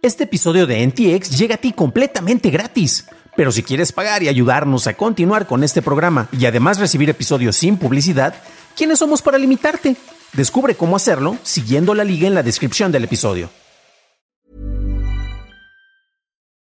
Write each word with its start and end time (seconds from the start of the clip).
Este 0.00 0.24
episodio 0.24 0.68
de 0.68 0.86
NTX 0.86 1.36
llega 1.36 1.56
a 1.56 1.58
ti 1.58 1.72
completamente 1.72 2.50
gratis. 2.50 3.06
Pero 3.36 3.50
si 3.50 3.64
quieres 3.64 3.90
pagar 3.90 4.22
y 4.22 4.28
ayudarnos 4.28 4.86
a 4.86 4.94
continuar 4.94 5.48
con 5.48 5.64
este 5.64 5.82
programa 5.82 6.28
y 6.30 6.46
además 6.46 6.78
recibir 6.78 7.10
episodios 7.10 7.56
sin 7.56 7.76
publicidad, 7.76 8.34
¿quiénes 8.76 9.00
somos 9.00 9.22
para 9.22 9.38
limitarte? 9.38 9.96
Descubre 10.34 10.76
cómo 10.76 10.94
hacerlo 10.94 11.36
siguiendo 11.42 11.94
la 11.94 12.04
liga 12.04 12.28
en 12.28 12.34
la 12.34 12.44
descripción 12.44 12.92
del 12.92 13.04
episodio. 13.04 13.50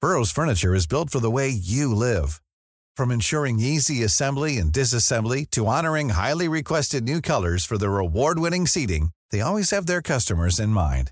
Burroughs 0.02 0.32
Furniture 0.32 0.74
is 0.74 0.88
built 0.88 1.10
for 1.10 1.20
the 1.20 1.32
way 1.32 1.50
you 1.50 1.94
live. 1.94 2.40
From 2.96 3.12
ensuring 3.12 3.60
easy 3.60 4.04
assembly 4.04 4.58
and 4.60 4.72
disassembly 4.72 5.46
to 5.52 5.66
honoring 5.66 6.12
highly 6.12 6.48
requested 6.48 7.04
new 7.04 7.20
colors 7.20 7.66
for 7.66 7.78
their 7.78 7.98
award-winning 7.98 8.66
seating, 8.66 9.10
they 9.32 9.42
always 9.42 9.72
have 9.72 9.88
their 9.88 10.02
customers 10.02 10.60
in 10.60 10.70
mind. 10.70 11.12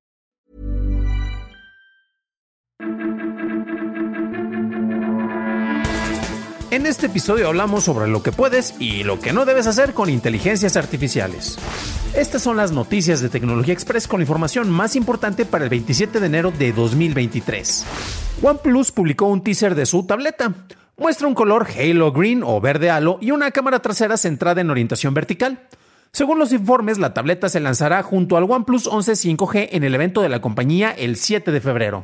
En 6.71 6.85
este 6.85 7.07
episodio 7.07 7.49
hablamos 7.49 7.83
sobre 7.83 8.07
lo 8.07 8.23
que 8.23 8.31
puedes 8.31 8.75
y 8.79 9.03
lo 9.03 9.19
que 9.19 9.33
no 9.33 9.43
debes 9.43 9.67
hacer 9.67 9.93
con 9.93 10.09
inteligencias 10.09 10.77
artificiales. 10.77 11.57
Estas 12.15 12.43
son 12.43 12.55
las 12.55 12.71
noticias 12.71 13.19
de 13.19 13.27
Tecnología 13.27 13.73
Express 13.73 14.07
con 14.07 14.21
la 14.21 14.23
información 14.23 14.69
más 14.69 14.95
importante 14.95 15.43
para 15.43 15.65
el 15.65 15.69
27 15.69 16.21
de 16.21 16.25
enero 16.25 16.49
de 16.57 16.71
2023. 16.71 17.85
OnePlus 18.41 18.93
publicó 18.93 19.25
un 19.25 19.43
teaser 19.43 19.75
de 19.75 19.85
su 19.85 20.05
tableta. 20.05 20.53
Muestra 20.95 21.27
un 21.27 21.35
color 21.35 21.67
Halo 21.77 22.13
Green 22.13 22.41
o 22.41 22.61
verde 22.61 22.89
halo 22.89 23.17
y 23.19 23.31
una 23.31 23.51
cámara 23.51 23.81
trasera 23.81 24.15
centrada 24.15 24.61
en 24.61 24.69
orientación 24.69 25.13
vertical. 25.13 25.67
Según 26.13 26.39
los 26.39 26.51
informes, 26.51 26.97
la 26.97 27.13
tableta 27.13 27.47
se 27.47 27.61
lanzará 27.61 28.03
junto 28.03 28.35
al 28.35 28.43
OnePlus 28.43 28.85
11 28.85 29.13
5G 29.13 29.69
en 29.71 29.85
el 29.85 29.95
evento 29.95 30.21
de 30.21 30.27
la 30.27 30.41
compañía 30.41 30.91
el 30.91 31.15
7 31.15 31.53
de 31.53 31.61
febrero. 31.61 32.03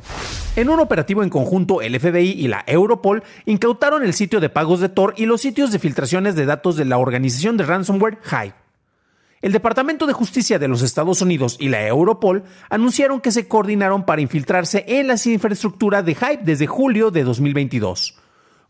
En 0.56 0.70
un 0.70 0.80
operativo 0.80 1.22
en 1.22 1.28
conjunto, 1.28 1.82
el 1.82 2.00
FBI 2.00 2.30
y 2.30 2.48
la 2.48 2.64
Europol 2.66 3.22
incautaron 3.44 4.02
el 4.02 4.14
sitio 4.14 4.40
de 4.40 4.48
pagos 4.48 4.80
de 4.80 4.88
Tor 4.88 5.12
y 5.18 5.26
los 5.26 5.42
sitios 5.42 5.72
de 5.72 5.78
filtraciones 5.78 6.36
de 6.36 6.46
datos 6.46 6.76
de 6.76 6.86
la 6.86 6.96
organización 6.96 7.58
de 7.58 7.64
ransomware 7.64 8.18
Hive. 8.24 8.54
El 9.42 9.52
Departamento 9.52 10.06
de 10.06 10.14
Justicia 10.14 10.58
de 10.58 10.68
los 10.68 10.80
Estados 10.80 11.20
Unidos 11.20 11.58
y 11.60 11.68
la 11.68 11.86
Europol 11.86 12.44
anunciaron 12.70 13.20
que 13.20 13.30
se 13.30 13.46
coordinaron 13.46 14.06
para 14.06 14.22
infiltrarse 14.22 14.86
en 14.88 15.06
la 15.06 15.16
infraestructura 15.22 16.02
de 16.02 16.12
Hive 16.12 16.40
desde 16.44 16.66
julio 16.66 17.10
de 17.10 17.24
2022. 17.24 18.18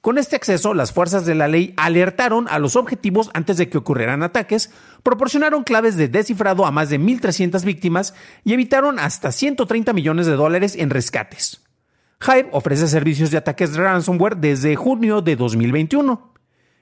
Con 0.08 0.16
este 0.16 0.36
acceso, 0.36 0.72
las 0.72 0.90
fuerzas 0.90 1.26
de 1.26 1.34
la 1.34 1.48
ley 1.48 1.74
alertaron 1.76 2.46
a 2.48 2.58
los 2.58 2.76
objetivos 2.76 3.28
antes 3.34 3.58
de 3.58 3.68
que 3.68 3.76
ocurrieran 3.76 4.22
ataques, 4.22 4.70
proporcionaron 5.02 5.64
claves 5.64 5.98
de 5.98 6.08
descifrado 6.08 6.64
a 6.64 6.70
más 6.70 6.88
de 6.88 6.98
1.300 6.98 7.62
víctimas 7.62 8.14
y 8.42 8.54
evitaron 8.54 8.98
hasta 8.98 9.32
130 9.32 9.92
millones 9.92 10.24
de 10.24 10.32
dólares 10.32 10.76
en 10.76 10.88
rescates. 10.88 11.60
Hive 12.26 12.48
ofrece 12.52 12.88
servicios 12.88 13.30
de 13.30 13.36
ataques 13.36 13.74
de 13.74 13.82
ransomware 13.82 14.38
desde 14.38 14.76
junio 14.76 15.20
de 15.20 15.36
2021. 15.36 16.32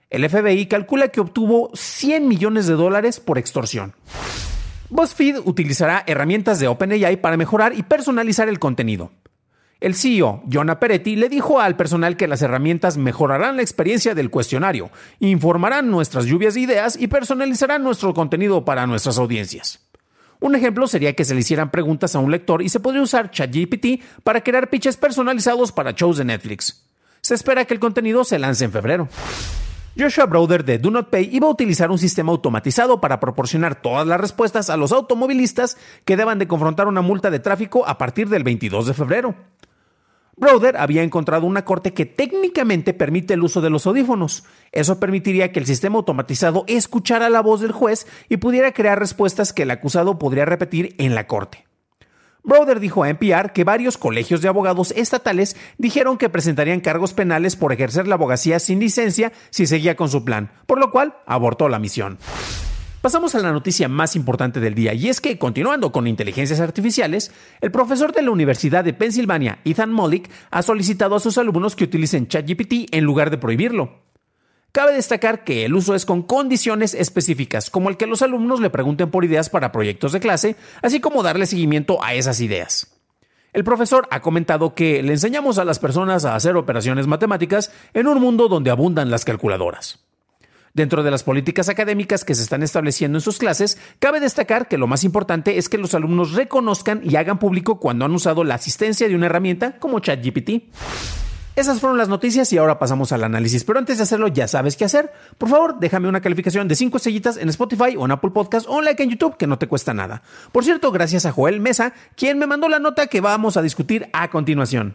El 0.08 0.30
FBI 0.30 0.66
calcula 0.66 1.08
que 1.08 1.19
obtuvo 1.19 1.72
100 1.74 2.28
millones 2.28 2.69
de 2.69 2.74
dólares 2.74 3.19
por 3.19 3.38
extorsión. 3.38 3.92
BuzzFeed 4.88 5.38
utilizará 5.47 6.04
herramientas 6.06 6.60
de 6.60 6.69
OpenAI 6.69 7.20
para 7.20 7.36
mejorar 7.36 7.77
y 7.77 7.82
personalizar 7.82 8.48
el 8.48 8.60
contenido. 8.60 9.10
El 9.78 9.94
CEO, 9.94 10.42
Jonah 10.50 10.80
Peretti, 10.80 11.16
le 11.16 11.28
dijo 11.28 11.60
al 11.60 11.77
personal 11.77 12.16
que 12.16 12.27
las 12.27 12.41
herramientas 12.41 12.96
mejorarán 12.96 13.56
la 13.56 13.62
experiencia 13.62 14.14
del 14.14 14.31
cuestionario, 14.31 14.91
informarán 15.20 15.91
nuestras 15.91 16.25
lluvias 16.25 16.54
de 16.54 16.60
ideas 16.60 16.97
y 16.98 17.09
personalizarán 17.09 17.82
nuestro 17.82 18.14
contenido 18.14 18.64
para 18.64 18.87
nuestras 18.87 19.19
audiencias. 19.19 19.81
Un 20.41 20.54
ejemplo 20.54 20.87
sería 20.87 21.14
que 21.14 21.25
se 21.25 21.34
le 21.34 21.41
hicieran 21.41 21.70
preguntas 21.70 22.14
a 22.14 22.20
un 22.20 22.31
lector 22.31 22.62
y 22.62 22.70
se 22.70 22.81
podría 22.81 23.03
usar 23.03 23.31
ChatGPT 23.31 24.03
para 24.22 24.42
crear 24.42 24.70
pitches 24.70 24.97
personalizados 24.97 25.72
para 25.72 25.93
shows 25.93 26.16
de 26.16 26.25
Netflix. 26.25 26.87
Se 27.20 27.34
espera 27.34 27.64
que 27.64 27.75
el 27.75 27.81
contenido 27.81 28.25
se 28.25 28.38
lance 28.38 28.64
en 28.64 28.72
febrero. 28.72 29.08
Joshua 29.98 30.26
Brother 30.26 30.62
de 30.62 30.78
Do 30.78 30.91
Not 30.91 31.08
Pay 31.08 31.31
iba 31.32 31.47
a 31.47 31.50
utilizar 31.50 31.91
un 31.91 31.98
sistema 31.98 32.31
automatizado 32.31 33.00
para 33.00 33.19
proporcionar 33.19 33.81
todas 33.81 34.06
las 34.06 34.20
respuestas 34.20 34.69
a 34.69 34.76
los 34.76 34.93
automovilistas 34.93 35.78
que 36.04 36.16
deban 36.16 36.38
de 36.38 36.47
confrontar 36.47 36.87
una 36.87 37.00
multa 37.00 37.31
de 37.31 37.41
tráfico 37.41 37.87
a 37.87 37.97
partir 37.97 38.28
del 38.28 38.44
22 38.44 38.87
de 38.87 38.94
febrero. 38.94 39.34
Brother 40.38 40.76
había 40.76 41.02
encontrado 41.02 41.47
una 41.47 41.64
corte 41.64 41.94
que 41.94 42.04
técnicamente 42.04 42.92
permite 42.92 43.34
el 43.34 43.42
uso 43.42 43.62
de 43.62 43.70
los 43.70 43.86
audífonos. 43.86 44.44
Eso 44.70 45.00
permitiría 45.00 45.50
que 45.50 45.60
el 45.60 45.66
sistema 45.66 45.97
automatizado 45.97 46.64
escuchara 46.66 47.30
la 47.30 47.41
voz 47.41 47.62
del 47.62 47.72
juez 47.72 48.06
y 48.28 48.36
pudiera 48.36 48.72
crear 48.72 48.98
respuestas 48.98 49.54
que 49.54 49.62
el 49.62 49.70
acusado 49.70 50.19
podría 50.19 50.44
repetir 50.44 50.94
en 50.98 51.14
la 51.14 51.26
corte. 51.26 51.64
Brother 52.42 52.80
dijo 52.80 53.02
a 53.02 53.08
NPR 53.08 53.52
que 53.52 53.64
varios 53.64 53.96
colegios 53.96 54.42
de 54.42 54.48
abogados 54.48 54.92
estatales 54.92 55.56
dijeron 55.78 56.19
que 56.19 56.28
presentarían 56.28 56.80
cargos 56.80 57.14
penales 57.14 57.56
por 57.56 57.72
ejercer 57.72 58.06
la 58.06 58.14
abogacía 58.14 58.60
sin 58.60 58.78
licencia 58.78 59.32
si 59.50 59.66
seguía 59.66 59.96
con 59.96 60.10
su 60.10 60.25
plan, 60.25 60.52
por 60.66 60.78
lo 60.78 60.91
cual 60.91 61.16
abortó 61.26 61.69
la 61.69 61.80
misión. 61.80 62.19
Pasamos 63.06 63.37
a 63.37 63.39
la 63.39 63.53
noticia 63.53 63.89
más 63.89 64.17
importante 64.17 64.59
del 64.59 64.75
día 64.75 64.93
y 64.93 65.09
es 65.09 65.21
que, 65.21 65.39
continuando 65.39 65.93
con 65.93 66.09
inteligencias 66.09 66.59
artificiales, 66.59 67.31
el 67.61 67.71
profesor 67.71 68.12
de 68.12 68.21
la 68.21 68.33
Universidad 68.33 68.83
de 68.83 68.94
Pensilvania, 68.94 69.61
Ethan 69.65 69.93
Mollick, 69.93 70.28
ha 70.50 70.61
solicitado 70.61 71.15
a 71.15 71.21
sus 71.21 71.39
alumnos 71.39 71.77
que 71.77 71.84
utilicen 71.84 72.27
ChatGPT 72.27 72.93
en 72.93 73.05
lugar 73.05 73.31
de 73.31 73.39
prohibirlo. 73.39 74.00
Cabe 74.72 74.93
destacar 74.93 75.44
que 75.44 75.65
el 75.65 75.77
uso 75.77 75.94
es 75.94 76.05
con 76.05 76.25
condiciones 76.25 76.94
específicas, 76.94 77.71
como 77.71 77.91
el 77.91 77.97
que 77.97 78.09
los 78.09 78.22
alumnos 78.22 78.59
le 78.59 78.71
pregunten 78.71 79.09
por 79.09 79.25
ideas 79.25 79.50
para 79.50 79.71
proyectos 79.71 80.11
de 80.11 80.19
clase, 80.19 80.56
así 80.83 80.99
como 80.99 81.23
darle 81.23 81.47
seguimiento 81.47 82.03
a 82.03 82.15
esas 82.15 82.41
ideas. 82.41 82.93
El 83.53 83.62
profesor 83.62 84.09
ha 84.11 84.21
comentado 84.21 84.75
que 84.75 85.00
le 85.05 85.12
enseñamos 85.12 85.59
a 85.59 85.65
las 85.65 85.78
personas 85.78 86.25
a 86.25 86.34
hacer 86.34 86.56
operaciones 86.56 87.06
matemáticas 87.06 87.71
en 87.94 88.09
un 88.09 88.21
mundo 88.21 88.49
donde 88.49 88.73
abundan 88.73 89.12
las 89.12 89.25
calculadoras. 89.25 90.06
Dentro 90.76 91.03
de 91.03 91.10
las 91.10 91.22
políticas 91.22 91.70
académicas 91.70 92.22
que 92.22 92.34
se 92.34 92.42
están 92.42 92.62
estableciendo 92.62 93.16
en 93.16 93.22
sus 93.22 93.38
clases, 93.38 93.78
cabe 93.98 94.20
destacar 94.20 94.69
que 94.69 94.76
lo 94.76 94.87
más 94.87 95.04
importante 95.04 95.56
es 95.56 95.70
que 95.70 95.78
los 95.78 95.94
alumnos 95.94 96.34
reconozcan 96.34 97.00
y 97.03 97.16
hagan 97.16 97.38
público 97.38 97.81
cuando 97.81 98.04
han 98.04 98.12
usado 98.12 98.44
la 98.44 98.56
asistencia 98.56 99.09
de 99.09 99.14
una 99.14 99.25
herramienta 99.25 99.78
como 99.78 100.00
ChatGPT. 100.00 100.64
Esas 101.56 101.81
fueron 101.81 101.97
las 101.97 102.10
noticias 102.10 102.53
y 102.53 102.59
ahora 102.59 102.78
pasamos 102.78 103.10
al 103.12 103.25
análisis. 103.25 103.64
Pero 103.64 103.78
antes 103.78 103.97
de 103.97 104.03
hacerlo, 104.03 104.28
ya 104.28 104.48
sabes 104.48 104.76
qué 104.76 104.84
hacer. 104.84 105.10
Por 105.38 105.48
favor, 105.48 105.78
déjame 105.81 106.10
una 106.10 106.20
calificación 106.20 106.69
de 106.69 106.76
5 106.76 106.98
estrellitas 106.98 107.38
en 107.38 107.48
Spotify 107.48 107.97
o 107.97 108.04
en 108.04 108.10
Apple 108.10 108.32
Podcast 108.32 108.69
o 108.69 108.76
un 108.76 108.84
like 108.84 109.03
en 109.03 109.08
YouTube 109.08 109.38
que 109.38 109.47
no 109.47 109.58
te 109.58 109.69
cuesta 109.69 109.94
nada. 109.94 110.20
Por 110.53 110.62
cierto, 110.62 110.93
gracias 110.93 111.25
a 111.25 111.32
Joel 111.32 111.58
Mesa, 111.58 111.94
quien 112.16 112.38
me 112.38 112.47
mandó 112.47 112.69
la 112.69 112.81
nota 112.81 113.06
que 113.06 113.22
vamos 113.22 113.56
a 113.56 113.62
discutir 113.62 114.10
a 114.12 114.28
continuación. 114.28 114.94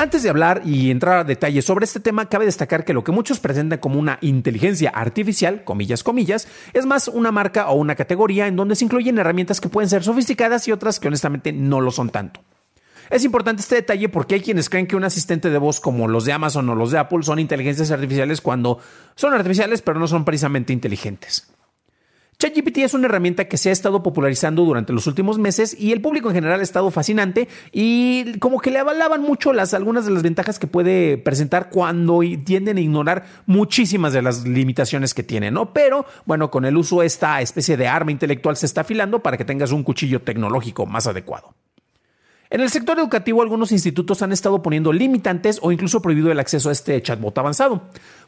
Antes 0.00 0.22
de 0.22 0.30
hablar 0.30 0.62
y 0.64 0.90
entrar 0.90 1.18
a 1.18 1.24
detalles 1.24 1.66
sobre 1.66 1.84
este 1.84 2.00
tema, 2.00 2.26
cabe 2.26 2.46
destacar 2.46 2.86
que 2.86 2.94
lo 2.94 3.04
que 3.04 3.12
muchos 3.12 3.38
presentan 3.38 3.80
como 3.80 4.00
una 4.00 4.16
inteligencia 4.22 4.88
artificial, 4.88 5.62
comillas, 5.62 6.02
comillas, 6.02 6.48
es 6.72 6.86
más 6.86 7.06
una 7.08 7.30
marca 7.32 7.68
o 7.68 7.74
una 7.74 7.96
categoría 7.96 8.46
en 8.46 8.56
donde 8.56 8.76
se 8.76 8.86
incluyen 8.86 9.18
herramientas 9.18 9.60
que 9.60 9.68
pueden 9.68 9.90
ser 9.90 10.02
sofisticadas 10.02 10.66
y 10.66 10.72
otras 10.72 11.00
que 11.00 11.08
honestamente 11.08 11.52
no 11.52 11.82
lo 11.82 11.90
son 11.90 12.08
tanto. 12.08 12.40
Es 13.10 13.24
importante 13.24 13.60
este 13.60 13.74
detalle 13.74 14.08
porque 14.08 14.36
hay 14.36 14.40
quienes 14.40 14.70
creen 14.70 14.86
que 14.86 14.96
un 14.96 15.04
asistente 15.04 15.50
de 15.50 15.58
voz 15.58 15.80
como 15.80 16.08
los 16.08 16.24
de 16.24 16.32
Amazon 16.32 16.70
o 16.70 16.74
los 16.74 16.92
de 16.92 16.98
Apple 16.98 17.22
son 17.22 17.38
inteligencias 17.38 17.90
artificiales 17.90 18.40
cuando 18.40 18.78
son 19.16 19.34
artificiales 19.34 19.82
pero 19.82 20.00
no 20.00 20.08
son 20.08 20.24
precisamente 20.24 20.72
inteligentes. 20.72 21.46
ChatGPT 22.40 22.78
es 22.78 22.94
una 22.94 23.04
herramienta 23.04 23.48
que 23.48 23.58
se 23.58 23.68
ha 23.68 23.72
estado 23.72 24.02
popularizando 24.02 24.64
durante 24.64 24.94
los 24.94 25.06
últimos 25.06 25.38
meses 25.38 25.76
y 25.78 25.92
el 25.92 26.00
público 26.00 26.30
en 26.30 26.36
general 26.36 26.60
ha 26.60 26.62
estado 26.62 26.90
fascinante 26.90 27.48
y 27.70 28.38
como 28.38 28.60
que 28.60 28.70
le 28.70 28.78
avalaban 28.78 29.20
mucho 29.20 29.52
las 29.52 29.74
algunas 29.74 30.06
de 30.06 30.12
las 30.12 30.22
ventajas 30.22 30.58
que 30.58 30.66
puede 30.66 31.18
presentar 31.18 31.68
cuando 31.68 32.20
tienden 32.42 32.78
a 32.78 32.80
ignorar 32.80 33.26
muchísimas 33.44 34.14
de 34.14 34.22
las 34.22 34.46
limitaciones 34.46 35.12
que 35.12 35.22
tiene, 35.22 35.50
¿no? 35.50 35.74
Pero 35.74 36.06
bueno, 36.24 36.50
con 36.50 36.64
el 36.64 36.78
uso 36.78 37.02
esta 37.02 37.42
especie 37.42 37.76
de 37.76 37.88
arma 37.88 38.10
intelectual 38.10 38.56
se 38.56 38.64
está 38.64 38.80
afilando 38.80 39.22
para 39.22 39.36
que 39.36 39.44
tengas 39.44 39.70
un 39.70 39.82
cuchillo 39.82 40.22
tecnológico 40.22 40.86
más 40.86 41.06
adecuado. 41.06 41.54
En 42.50 42.60
el 42.60 42.68
sector 42.68 42.98
educativo, 42.98 43.42
algunos 43.42 43.70
institutos 43.70 44.22
han 44.22 44.32
estado 44.32 44.60
poniendo 44.60 44.92
limitantes 44.92 45.60
o 45.62 45.70
incluso 45.70 46.02
prohibido 46.02 46.32
el 46.32 46.40
acceso 46.40 46.68
a 46.68 46.72
este 46.72 47.00
chatbot 47.00 47.38
avanzado. 47.38 47.82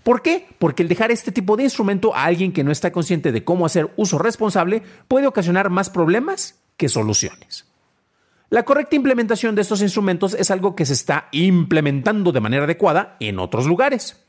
¿Por 0.05 0.23
qué? 0.23 0.47
Porque 0.61 0.85
el 0.85 0.89
dejar 0.89 1.11
este 1.11 1.33
tipo 1.33 1.57
de 1.57 1.65
instrumento 1.65 2.15
a 2.15 2.25
alguien 2.25 2.53
que 2.53 2.63
no 2.63 2.71
está 2.71 2.93
consciente 2.93 3.33
de 3.33 3.43
cómo 3.43 3.67
hacer 3.67 3.91
uso 3.97 4.19
responsable 4.19 4.85
puede 5.09 5.27
ocasionar 5.27 5.71
más 5.71 5.91
problemas 5.91 6.61
que 6.77 6.89
soluciones. 6.89 7.67
La 8.49 8.65
correcta 8.65 8.95
implementación 8.95 9.57
de 9.57 9.63
estos 9.63 9.83
instrumentos 9.83 10.35
es 10.35 10.53
algo 10.53 10.77
que 10.77 10.87
se 10.87 10.93
está 10.93 11.27
implementando 11.33 12.31
de 12.31 12.41
manera 12.41 12.65
adecuada 12.65 13.17
en 13.19 13.41
otros 13.41 13.67
lugares. 13.67 14.23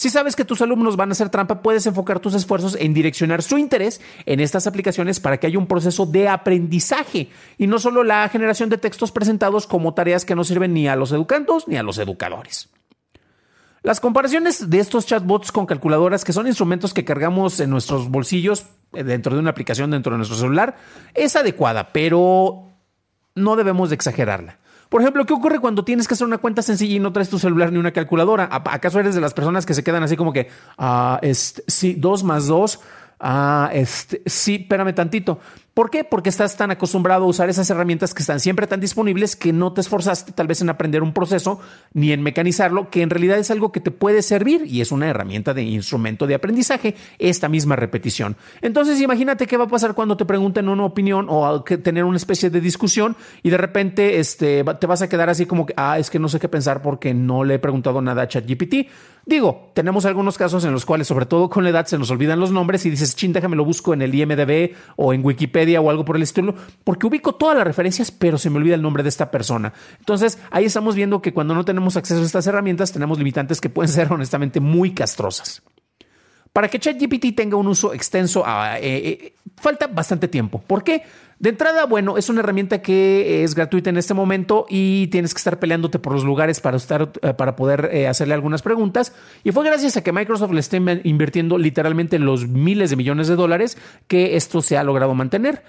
Si 0.00 0.08
sabes 0.08 0.34
que 0.34 0.46
tus 0.46 0.62
alumnos 0.62 0.96
van 0.96 1.10
a 1.10 1.12
hacer 1.12 1.28
trampa, 1.28 1.60
puedes 1.60 1.84
enfocar 1.84 2.20
tus 2.20 2.32
esfuerzos 2.32 2.74
en 2.74 2.94
direccionar 2.94 3.42
su 3.42 3.58
interés 3.58 4.00
en 4.24 4.40
estas 4.40 4.66
aplicaciones 4.66 5.20
para 5.20 5.36
que 5.36 5.46
haya 5.46 5.58
un 5.58 5.66
proceso 5.66 6.06
de 6.06 6.26
aprendizaje 6.26 7.28
y 7.58 7.66
no 7.66 7.78
solo 7.78 8.02
la 8.02 8.26
generación 8.30 8.70
de 8.70 8.78
textos 8.78 9.12
presentados 9.12 9.66
como 9.66 9.92
tareas 9.92 10.24
que 10.24 10.34
no 10.34 10.42
sirven 10.42 10.72
ni 10.72 10.88
a 10.88 10.96
los 10.96 11.12
educandos 11.12 11.68
ni 11.68 11.76
a 11.76 11.82
los 11.82 11.98
educadores. 11.98 12.70
Las 13.82 14.00
comparaciones 14.00 14.70
de 14.70 14.78
estos 14.78 15.04
chatbots 15.04 15.52
con 15.52 15.66
calculadoras, 15.66 16.24
que 16.24 16.32
son 16.32 16.46
instrumentos 16.46 16.94
que 16.94 17.04
cargamos 17.04 17.60
en 17.60 17.68
nuestros 17.68 18.08
bolsillos 18.08 18.64
eh, 18.94 19.04
dentro 19.04 19.34
de 19.34 19.40
una 19.40 19.50
aplicación 19.50 19.90
dentro 19.90 20.12
de 20.12 20.16
nuestro 20.16 20.38
celular, 20.38 20.78
es 21.12 21.36
adecuada, 21.36 21.92
pero 21.92 22.70
no 23.34 23.54
debemos 23.54 23.90
de 23.90 23.96
exagerarla. 23.96 24.59
Por 24.90 25.00
ejemplo, 25.00 25.24
¿qué 25.24 25.32
ocurre 25.32 25.60
cuando 25.60 25.84
tienes 25.84 26.08
que 26.08 26.14
hacer 26.14 26.26
una 26.26 26.38
cuenta 26.38 26.62
sencilla 26.62 26.96
y 26.96 26.98
no 26.98 27.12
traes 27.12 27.30
tu 27.30 27.38
celular 27.38 27.72
ni 27.72 27.78
una 27.78 27.92
calculadora? 27.92 28.48
¿Acaso 28.50 28.98
eres 28.98 29.14
de 29.14 29.20
las 29.20 29.32
personas 29.32 29.64
que 29.64 29.72
se 29.72 29.84
quedan 29.84 30.02
así 30.02 30.16
como 30.16 30.32
que, 30.32 30.48
ah, 30.76 31.20
sí, 31.32 31.94
dos 31.96 32.24
más 32.24 32.48
dos? 32.48 32.80
Ah, 33.20 33.70
este, 33.72 34.20
sí, 34.26 34.56
espérame 34.62 34.92
tantito. 34.92 35.38
¿Por 35.74 35.88
qué? 35.88 36.02
Porque 36.02 36.30
estás 36.30 36.56
tan 36.56 36.72
acostumbrado 36.72 37.24
a 37.24 37.28
usar 37.28 37.48
esas 37.48 37.70
herramientas 37.70 38.12
que 38.12 38.22
están 38.22 38.40
siempre 38.40 38.66
tan 38.66 38.80
disponibles 38.80 39.36
que 39.36 39.52
no 39.52 39.72
te 39.72 39.80
esforzaste 39.80 40.32
tal 40.32 40.48
vez 40.48 40.60
en 40.62 40.68
aprender 40.68 41.00
un 41.02 41.12
proceso 41.12 41.60
ni 41.94 42.10
en 42.10 42.22
mecanizarlo, 42.22 42.90
que 42.90 43.02
en 43.02 43.10
realidad 43.10 43.38
es 43.38 43.52
algo 43.52 43.70
que 43.70 43.78
te 43.78 43.92
puede 43.92 44.22
servir 44.22 44.64
y 44.66 44.80
es 44.80 44.90
una 44.90 45.08
herramienta 45.08 45.54
de 45.54 45.62
instrumento 45.62 46.26
de 46.26 46.34
aprendizaje, 46.34 46.96
esta 47.20 47.48
misma 47.48 47.76
repetición. 47.76 48.36
Entonces 48.62 49.00
imagínate 49.00 49.46
qué 49.46 49.56
va 49.56 49.64
a 49.64 49.68
pasar 49.68 49.94
cuando 49.94 50.16
te 50.16 50.24
pregunten 50.24 50.68
una 50.68 50.84
opinión 50.84 51.26
o 51.28 51.62
tener 51.62 52.04
una 52.04 52.16
especie 52.16 52.50
de 52.50 52.60
discusión 52.60 53.16
y 53.44 53.50
de 53.50 53.56
repente 53.56 54.18
este, 54.18 54.64
te 54.64 54.86
vas 54.88 55.02
a 55.02 55.08
quedar 55.08 55.30
así 55.30 55.46
como 55.46 55.66
que, 55.66 55.74
ah, 55.76 56.00
es 56.00 56.10
que 56.10 56.18
no 56.18 56.28
sé 56.28 56.40
qué 56.40 56.48
pensar 56.48 56.82
porque 56.82 57.14
no 57.14 57.44
le 57.44 57.54
he 57.54 57.58
preguntado 57.60 58.02
nada 58.02 58.22
a 58.22 58.28
ChatGPT. 58.28 58.88
Digo, 59.26 59.70
tenemos 59.74 60.06
algunos 60.06 60.38
casos 60.38 60.64
en 60.64 60.72
los 60.72 60.86
cuales, 60.86 61.06
sobre 61.06 61.26
todo 61.26 61.48
con 61.48 61.62
la 61.62 61.70
edad, 61.70 61.86
se 61.86 61.98
nos 61.98 62.10
olvidan 62.10 62.40
los 62.40 62.50
nombres 62.50 62.84
y 62.86 62.90
dices, 62.90 63.14
chin, 63.14 63.32
déjame 63.32 63.54
lo 63.54 63.64
busco 63.64 63.92
en 63.92 64.02
el 64.02 64.14
IMDB 64.14 64.74
o 64.96 65.12
en 65.12 65.24
Wikipedia 65.24 65.69
o 65.78 65.90
algo 65.90 66.04
por 66.04 66.16
el 66.16 66.22
estilo, 66.22 66.54
porque 66.82 67.06
ubico 67.06 67.34
todas 67.34 67.56
las 67.56 67.66
referencias, 67.66 68.10
pero 68.10 68.38
se 68.38 68.50
me 68.50 68.56
olvida 68.56 68.74
el 68.74 68.82
nombre 68.82 69.02
de 69.02 69.08
esta 69.08 69.30
persona. 69.30 69.72
Entonces, 69.98 70.38
ahí 70.50 70.64
estamos 70.64 70.94
viendo 70.94 71.22
que 71.22 71.32
cuando 71.32 71.54
no 71.54 71.64
tenemos 71.64 71.96
acceso 71.96 72.20
a 72.20 72.24
estas 72.24 72.46
herramientas, 72.46 72.92
tenemos 72.92 73.18
limitantes 73.18 73.60
que 73.60 73.68
pueden 73.68 73.92
ser 73.92 74.12
honestamente 74.12 74.58
muy 74.60 74.92
castrosas. 74.92 75.62
Para 76.52 76.68
que 76.68 76.78
ChatGPT 76.80 77.36
tenga 77.36 77.56
un 77.56 77.68
uso 77.68 77.94
extenso, 77.94 78.42
ah, 78.44 78.78
eh, 78.80 78.82
eh, 78.82 79.34
falta 79.56 79.86
bastante 79.86 80.26
tiempo. 80.26 80.60
¿Por 80.60 80.82
qué? 80.82 81.04
De 81.40 81.48
entrada, 81.48 81.86
bueno, 81.86 82.18
es 82.18 82.28
una 82.28 82.40
herramienta 82.40 82.82
que 82.82 83.42
es 83.42 83.54
gratuita 83.54 83.88
en 83.88 83.96
este 83.96 84.12
momento 84.12 84.66
y 84.68 85.06
tienes 85.06 85.32
que 85.32 85.38
estar 85.38 85.58
peleándote 85.58 85.98
por 85.98 86.12
los 86.12 86.22
lugares 86.22 86.60
para, 86.60 86.76
estar, 86.76 87.12
eh, 87.22 87.32
para 87.32 87.56
poder 87.56 87.88
eh, 87.94 88.08
hacerle 88.08 88.34
algunas 88.34 88.60
preguntas. 88.60 89.14
Y 89.42 89.50
fue 89.50 89.64
gracias 89.64 89.96
a 89.96 90.04
que 90.04 90.12
Microsoft 90.12 90.52
le 90.52 90.60
esté 90.60 90.76
invirtiendo 91.02 91.56
literalmente 91.56 92.18
los 92.18 92.46
miles 92.46 92.90
de 92.90 92.96
millones 92.96 93.26
de 93.26 93.36
dólares 93.36 93.78
que 94.06 94.36
esto 94.36 94.60
se 94.60 94.76
ha 94.76 94.84
logrado 94.84 95.14
mantener. 95.14 95.62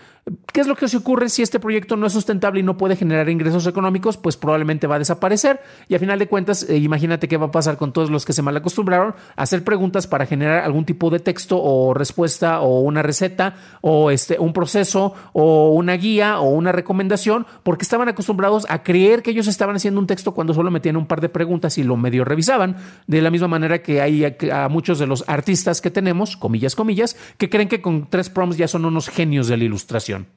¿Qué 0.53 0.62
es 0.62 0.68
lo 0.68 0.75
que 0.75 0.88
se 0.88 0.97
ocurre 0.97 1.29
si 1.29 1.41
este 1.41 1.59
proyecto 1.59 1.97
no 1.97 2.06
es 2.06 2.13
sustentable 2.13 2.59
y 2.59 2.63
no 2.63 2.77
puede 2.77 2.95
generar 2.95 3.27
ingresos 3.29 3.65
económicos? 3.65 4.18
Pues 4.18 4.38
probablemente 4.38 4.85
va 4.85 4.95
a 4.95 5.00
desaparecer. 5.00 5.62
Y 5.88 5.95
a 5.95 6.00
final 6.00 6.19
de 6.19 6.27
cuentas, 6.27 6.69
eh, 6.69 6.77
imagínate 6.77 7.27
qué 7.27 7.38
va 7.38 7.47
a 7.47 7.51
pasar 7.51 7.77
con 7.77 7.91
todos 7.91 8.12
los 8.12 8.23
que 8.23 8.33
se 8.33 8.44
mal 8.44 8.56
acostumbraron 8.56 9.15
a 9.35 9.41
hacer 9.41 9.63
preguntas 9.63 10.06
para 10.06 10.27
generar 10.27 10.63
algún 10.63 10.85
tipo 10.85 11.09
de 11.09 11.19
texto 11.19 11.59
o 11.59 11.94
respuesta 11.95 12.62
o 12.62 12.81
una 12.81 13.01
receta 13.01 13.56
o 13.81 14.12
este, 14.12 14.38
un 14.38 14.53
proceso 14.53 15.15
o 15.33 15.61
una 15.69 15.94
guía 15.94 16.40
o 16.40 16.50
una 16.50 16.72
recomendación 16.72 17.46
porque 17.63 17.84
estaban 17.84 18.10
acostumbrados 18.10 18.66
a 18.69 18.84
creer 18.84 19.22
que 19.22 19.31
ellos 19.31 19.48
estaban 19.48 19.75
haciendo 19.75 20.00
un 20.00 20.08
texto 20.08 20.34
cuando 20.34 20.54
solo 20.54 20.72
metían 20.72 20.98
un 20.98 21.06
par 21.06 21.22
de 21.22 21.30
preguntas 21.30 21.78
y 21.78 21.84
lo 21.84 21.98
medio 21.98 22.25
revisaban. 22.25 22.78
De 23.08 23.22
la 23.22 23.30
misma 23.30 23.48
manera 23.48 23.81
que 23.81 24.02
hay 24.02 24.25
a, 24.52 24.68
muchos 24.69 25.00
de 25.00 25.08
los 25.08 25.24
artistas 25.28 25.81
que 25.81 25.92
tenemos, 25.92 26.38
comillas, 26.38 26.75
comillas, 26.75 27.16
que 27.38 27.50
creen 27.50 27.69
que 27.69 27.81
con 27.81 28.10
tres 28.10 28.30
prompts 28.30 28.58
ya 28.58 28.68
son 28.68 28.86
unos 28.86 29.10
genios 29.10 29.48
de 29.48 29.58
la 29.58 29.63
ilustración. 29.63 30.28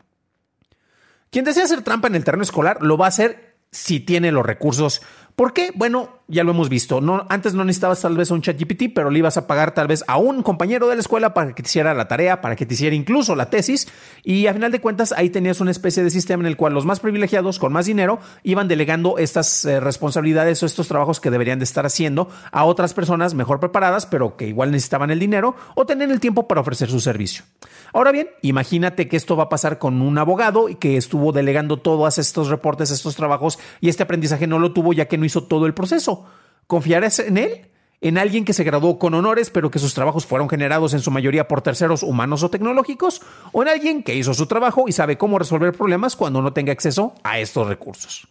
Quien 1.31 1.45
desea 1.45 1.65
hacer 1.65 1.83
trampa 1.83 2.09
en 2.09 2.15
el 2.15 2.25
terreno 2.25 2.45
escolar 2.45 2.83
lo 2.83 2.97
va 2.97 3.07
a 3.07 3.09
hacer 3.09 3.55
si 3.75 3.99
tiene 3.99 4.31
los 4.31 4.47
recursos 4.47 5.03
¿Por 5.37 5.53
qué? 5.53 5.73
Bueno, 5.75 6.11
ya 6.29 6.45
lo 6.45 6.53
hemos 6.53 6.69
visto. 6.69 7.01
No, 7.01 7.27
antes 7.29 7.55
no 7.55 7.65
necesitabas 7.65 8.01
tal 8.01 8.17
vez 8.17 8.31
un 8.31 8.41
chat 8.41 8.57
GPT, 8.57 8.95
pero 8.95 9.11
le 9.11 9.19
ibas 9.19 9.37
a 9.37 9.49
pagar 9.49 9.75
tal 9.75 9.89
vez 9.89 10.05
a 10.07 10.17
un 10.17 10.45
compañero 10.45 10.89
de 10.89 10.95
la 10.95 11.01
escuela 11.01 11.35
para 11.35 11.53
que 11.55 11.63
te 11.63 11.69
hiciera 11.69 11.93
la 11.93 12.07
tarea, 12.07 12.41
para 12.41 12.55
que 12.55 12.65
te 12.67 12.75
hiciera 12.75 12.95
incluso 12.95 13.35
la 13.35 13.51
tesis. 13.51 13.89
Y 14.23 14.47
a 14.47 14.55
final 14.55 14.71
de 14.71 14.81
cuentas, 14.81 15.13
ahí 15.13 15.31
tenías 15.31 15.61
una 15.61 15.73
especie 15.73 16.05
de 16.05 16.11
sistema 16.11 16.43
en 16.43 16.47
el 16.47 16.57
cual 16.57 16.73
los 16.73 16.87
más 16.87 17.01
privilegiados, 17.01 17.59
con 17.59 17.73
más 17.73 17.87
dinero, 17.87 18.21
iban 18.45 18.69
delegando 18.69 19.19
estas 19.19 19.65
eh, 19.65 19.81
responsabilidades 19.81 20.63
o 20.63 20.67
estos 20.67 20.87
trabajos 20.87 21.19
que 21.19 21.31
deberían 21.31 21.59
de 21.59 21.65
estar 21.65 21.85
haciendo 21.85 22.29
a 22.53 22.65
otras 22.65 22.95
personas 22.95 23.35
mejor 23.35 23.59
preparadas, 23.59 24.07
pero 24.07 24.37
que 24.37 24.47
igual 24.47 24.71
necesitaban 24.71 25.11
el 25.11 25.19
dinero 25.19 25.57
o 25.75 25.85
tenían 25.85 26.13
el 26.13 26.21
tiempo 26.21 26.47
para 26.47 26.61
ofrecer 26.61 26.89
su 26.89 27.01
servicio. 27.01 27.45
Ahora 27.93 28.13
bien, 28.13 28.29
imagínate 28.43 29.09
que 29.09 29.17
esto 29.17 29.37
va 29.37 29.45
a 29.45 29.49
pasar 29.49 29.79
con 29.79 30.01
un 30.01 30.17
abogado 30.19 30.69
y 30.69 30.77
que 30.77 30.97
estuvo 30.97 31.33
delegando 31.33 31.77
todos 31.77 32.19
estos 32.19 32.49
reportes, 32.49 32.91
estos 32.91 33.15
trabajos 33.15 33.59
y 33.81 33.89
este 33.89 34.03
aprendizaje 34.03 34.47
no 34.47 34.59
lo 34.59 34.73
tuvo 34.73 34.93
ya 34.93 35.07
que 35.07 35.19
no 35.19 35.24
hizo 35.25 35.45
todo 35.45 35.67
el 35.67 35.75
proceso. 35.75 36.27
¿Confiarás 36.67 37.19
en 37.19 37.39
él? 37.39 37.71
¿En 38.01 38.19
alguien 38.19 38.45
que 38.45 38.53
se 38.53 38.65
graduó 38.65 38.99
con 38.99 39.15
honores 39.15 39.49
pero 39.49 39.71
que 39.71 39.79
sus 39.79 39.95
trabajos 39.95 40.27
fueron 40.27 40.49
generados 40.49 40.93
en 40.93 41.01
su 41.01 41.11
mayoría 41.11 41.49
por 41.49 41.63
terceros 41.63 42.03
humanos 42.03 42.43
o 42.43 42.51
tecnológicos? 42.51 43.23
¿O 43.53 43.63
en 43.63 43.69
alguien 43.69 44.03
que 44.03 44.15
hizo 44.15 44.35
su 44.35 44.47
trabajo 44.47 44.85
y 44.89 44.93
sabe 44.93 45.17
cómo 45.17 45.39
resolver 45.39 45.73
problemas 45.73 46.15
cuando 46.15 46.43
no 46.43 46.53
tenga 46.53 46.73
acceso 46.73 47.15
a 47.23 47.39
estos 47.39 47.67
recursos? 47.67 48.29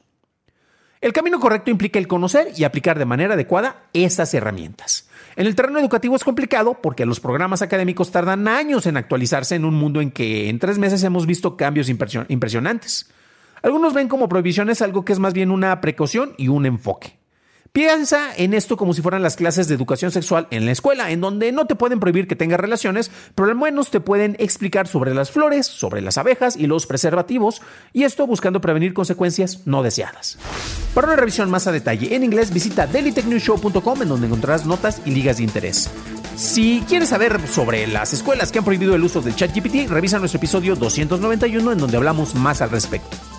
El 1.01 1.12
camino 1.12 1.40
correcto 1.40 1.69
implica 1.69 2.00
el 2.00 2.07
conocer 2.07 2.54
y 2.56 2.63
aplicar 2.63 2.98
de 2.98 3.06
manera 3.06 3.34
adecuada 3.34 3.84
estas 3.94 4.34
herramientas. 4.34 5.10
En 5.36 5.48
el 5.48 5.56
terreno 5.56 5.80
educativo 5.80 6.16
es 6.16 6.24
complicado 6.24 6.80
porque 6.81 7.06
los 7.06 7.19
programas 7.19 7.62
académicos 7.62 8.12
tardan 8.12 8.48
años 8.48 8.86
en 8.86 8.96
actualizarse 8.96 9.56
en 9.56 9.66
un 9.66 9.74
mundo 9.74 10.00
en 10.00 10.12
que 10.12 10.50
en 10.50 10.60
tres 10.60 10.78
meses 10.78 11.04
hemos 11.04 11.25
visto 11.25 11.57
cambios 11.57 11.89
impresionantes. 11.89 13.10
Algunos 13.63 13.94
ven 13.94 14.10
como 14.10 14.27
prohibiciones 14.27 14.81
algo 14.81 15.06
que 15.06 15.13
es 15.13 15.19
más 15.19 15.33
bien 15.33 15.50
una 15.50 15.80
precaución 15.80 16.33
y 16.38 16.50
un 16.50 16.65
enfoque. 16.65 17.18
Piensa 17.71 18.27
en 18.36 18.54
esto 18.54 18.77
como 18.77 18.94
si 18.94 19.01
fueran 19.01 19.24
las 19.24 19.36
clases 19.36 19.68
de 19.68 19.74
educación 19.74 20.12
sexual 20.12 20.48
en 20.51 20.65
la 20.65 20.71
escuela, 20.74 21.10
en 21.10 21.21
donde 21.21 21.51
no 21.51 21.65
te 21.65 21.74
pueden 21.74 22.00
prohibir 22.00 22.27
que 22.27 22.36
tengas 22.36 22.60
relaciones, 22.60 23.10
pero 23.33 23.50
al 23.50 23.56
menos 23.56 23.89
te 23.89 24.00
pueden 24.00 24.36
explicar 24.38 24.88
sobre 24.88 25.15
las 25.15 25.31
flores, 25.31 25.65
sobre 25.65 26.01
las 26.01 26.19
abejas 26.19 26.56
y 26.56 26.68
los 26.68 26.86
preservativos, 26.86 27.63
y 27.92 28.04
esto 28.04 28.27
buscando 28.27 28.62
prevenir 28.62 28.94
consecuencias 28.94 29.65
no 29.65 29.81
deseadas. 29.81 30.38
Para 30.94 31.07
una 31.07 31.15
revisión 31.15 31.50
más 31.50 31.65
a 31.65 31.71
detalle 31.71 32.13
en 32.13 32.24
inglés, 32.24 32.54
visita 32.54 32.86
dailytechnewshow.com 32.86 34.01
en 34.04 34.10
donde 34.10 34.27
encontrarás 34.27 34.68
notas 34.68 35.01
y 35.06 35.12
ligas 35.12 35.38
de 35.38 35.44
interés. 35.44 35.89
Si 36.36 36.83
quieres 36.88 37.10
saber 37.10 37.39
sobre 37.48 37.88
las 37.88 38.13
escuelas 38.13 38.51
que 38.51 38.60
han 38.60 38.65
prohibido 38.65 38.94
el 38.94 39.04
uso 39.04 39.21
del 39.21 39.36
ChatGPT, 39.36 39.89
revisa 39.89 40.19
nuestro 40.19 40.38
episodio 40.38 40.75
291 40.75 41.71
en 41.71 41.77
donde 41.80 41.98
hablamos 41.98 42.36
más 42.36 42.62
al 42.62 42.69
respecto. 42.69 43.32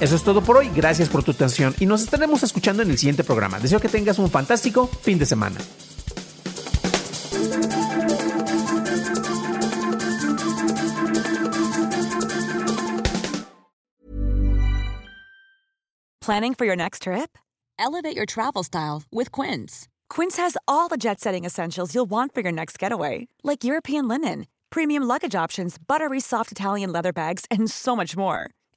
Eso 0.00 0.16
es 0.16 0.22
todo 0.22 0.40
por 0.40 0.56
hoy, 0.56 0.70
gracias 0.74 1.10
por 1.10 1.22
tu 1.22 1.32
atención 1.32 1.74
y 1.78 1.84
nos 1.84 2.02
estaremos 2.02 2.42
escuchando 2.42 2.82
en 2.82 2.90
el 2.90 2.96
siguiente 2.96 3.22
programa. 3.22 3.60
Deseo 3.60 3.80
que 3.80 3.88
tengas 3.88 4.18
un 4.18 4.30
fantástico 4.30 4.86
fin 4.86 5.18
de 5.18 5.26
semana. 5.26 5.58
Planning 16.22 16.54
for 16.54 16.64
your 16.64 16.76
next 16.76 17.02
trip? 17.02 17.36
Elevate 17.78 18.16
your 18.16 18.24
travel 18.24 18.62
style 18.62 19.02
with 19.10 19.30
Quince. 19.32 19.88
Quince 20.08 20.36
has 20.38 20.56
all 20.66 20.88
the 20.88 20.96
jet 20.96 21.20
setting 21.20 21.44
essentials 21.44 21.94
you'll 21.94 22.08
want 22.08 22.32
for 22.34 22.40
your 22.40 22.52
next 22.52 22.78
getaway, 22.78 23.26
like 23.42 23.64
European 23.64 24.06
linen, 24.08 24.46
premium 24.70 25.02
luggage 25.02 25.34
options, 25.34 25.76
buttery 25.76 26.20
soft 26.20 26.52
Italian 26.52 26.92
leather 26.92 27.12
bags, 27.12 27.44
and 27.50 27.68
so 27.68 27.96
much 27.96 28.16
more 28.16 28.50